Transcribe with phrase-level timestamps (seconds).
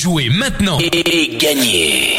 [0.00, 0.78] Jouez maintenant.
[0.78, 2.16] Et gagnez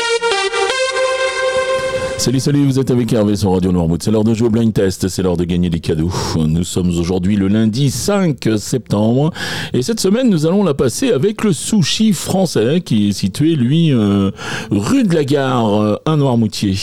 [2.19, 4.03] Salut, salut, vous êtes avec Hervé sur Radio Noirmouth.
[4.03, 6.11] C'est l'heure de jouer au blind test, c'est l'heure de gagner des cadeaux.
[6.35, 9.32] Nous sommes aujourd'hui le lundi 5 septembre
[9.71, 13.94] et cette semaine nous allons la passer avec le sushi français qui est situé lui
[13.94, 14.32] euh,
[14.70, 16.76] rue de la Gare, euh, un Noirmoutier.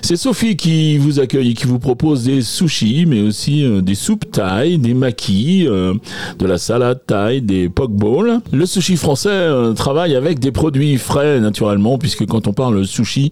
[0.00, 3.94] C'est Sophie qui vous accueille et qui vous propose des sushis mais aussi euh, des
[3.94, 8.40] soupes thaï, des maquis, de la salade thaï, des pokeballs.
[8.50, 13.30] Le sushi français travaille avec des produits frais naturellement puisque quand on parle sushi,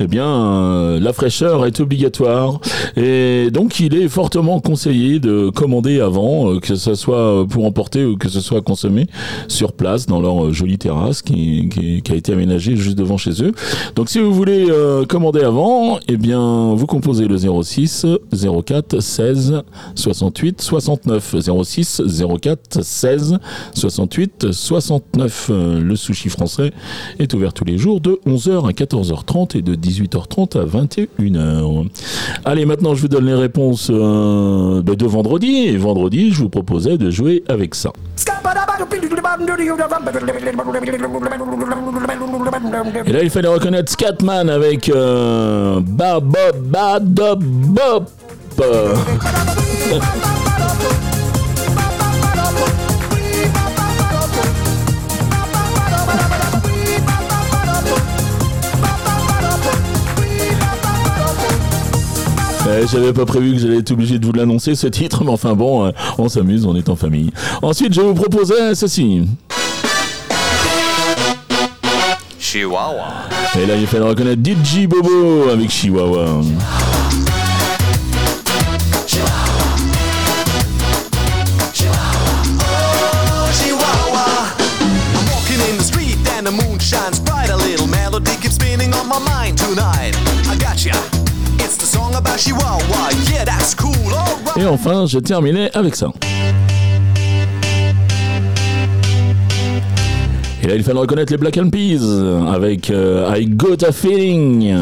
[0.00, 2.60] eh bien euh, la fraîcheur est obligatoire
[2.96, 8.04] et donc il est fortement conseillé de commander avant, euh, que ce soit pour emporter
[8.04, 9.06] ou que ce soit consommé
[9.48, 11.68] sur place dans leur euh, jolie terrasse qui,
[12.10, 13.52] a été aménagée juste devant chez eux.
[13.94, 14.68] Donc si vous voulez
[15.08, 19.62] commander avant, eh bien vous composez le 06 04 16
[19.94, 22.02] 68 69 06
[22.40, 23.38] 04 16
[23.74, 25.50] 68 69.
[25.50, 26.72] Le sushi français
[27.18, 31.86] est ouvert tous les jours de 11h à 14h30 et de 18h30 à 21h.
[32.44, 35.66] Allez, maintenant je vous donne les réponses euh, ben, de vendredi.
[35.66, 37.90] Et vendredi, je vous proposais de jouer avec ça.
[43.06, 45.80] Et là, il fallait reconnaître Scatman avec euh,
[62.64, 65.86] J'avais pas prévu que j'allais être obligé de vous l'annoncer ce titre, mais enfin bon,
[65.86, 67.30] euh, on s'amuse, on est en famille.
[67.60, 69.22] Ensuite, je vais vous proposer ceci.
[72.38, 73.28] Chihuahua.
[73.60, 76.42] Et là, il fallait reconnaître DJ Bobo avec Chihuahua.
[86.44, 87.50] the moon shines bright.
[87.50, 90.12] A little melody keeps spinning on my mind tonight.
[90.48, 91.21] I got ya.
[94.56, 96.08] Et enfin, je terminais avec ça.
[100.62, 102.04] Et là, il fallait reconnaître les Black and Peas
[102.52, 104.72] avec euh, I Got a Feeling.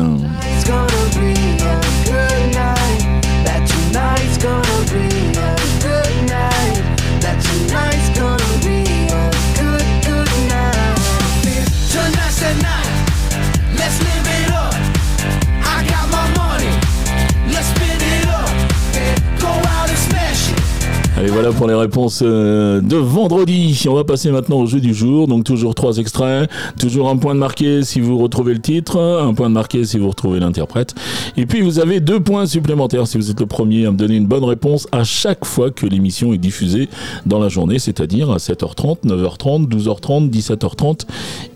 [21.42, 23.86] Voilà pour les réponses euh, de vendredi.
[23.88, 25.26] On va passer maintenant au jeu du jour.
[25.26, 29.32] Donc toujours trois extraits, toujours un point de marqué si vous retrouvez le titre, un
[29.32, 30.94] point de marqué si vous retrouvez l'interprète.
[31.38, 34.16] Et puis vous avez deux points supplémentaires si vous êtes le premier à me donner
[34.16, 36.90] une bonne réponse à chaque fois que l'émission est diffusée
[37.24, 41.06] dans la journée, c'est-à-dire à 7h30, 9h30, 12h30, 17h30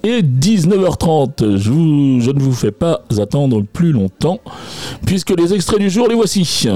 [0.03, 1.59] et 19h30.
[1.59, 4.41] Je, je ne vous fais pas attendre plus longtemps
[5.05, 6.71] puisque les extraits du jour les voici.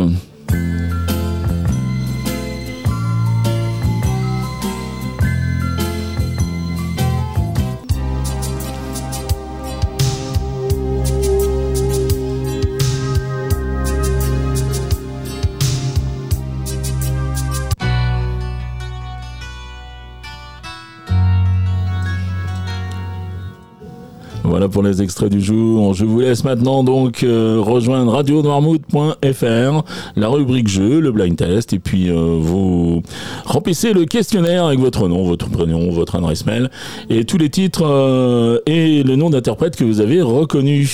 [24.49, 25.93] Voilà pour les extraits du jour.
[25.93, 29.85] Je vous laisse maintenant donc euh, rejoindre radionoirmouth.fr,
[30.17, 33.03] la rubrique jeu, le blind test, et puis euh, vous
[33.45, 36.71] remplissez le questionnaire avec votre nom, votre prénom, votre adresse mail,
[37.11, 40.89] et tous les titres euh, et le nom d'interprète que vous avez reconnu.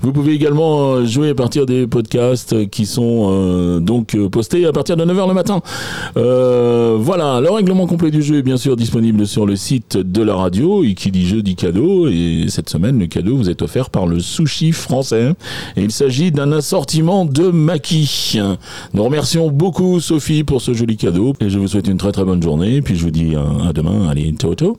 [0.00, 5.04] Vous pouvez également jouer à partir des podcasts qui sont donc postés à partir de
[5.04, 5.60] 9h le matin.
[6.14, 10.34] voilà, le règlement complet du jeu est bien sûr disponible sur le site de la
[10.34, 13.90] radio, et qui dit jeu dit cadeau, et cette semaine le cadeau vous est offert
[13.90, 15.32] par le sushi français.
[15.76, 18.38] Et il s'agit d'un assortiment de maquis.
[18.94, 21.34] Nous remercions beaucoup Sophie pour ce joli cadeau.
[21.40, 22.82] Et je vous souhaite une très très bonne journée.
[22.82, 24.08] Puis je vous dis à, à demain.
[24.08, 24.76] Allez, ciao ciao.